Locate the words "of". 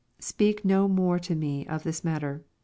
1.67-1.83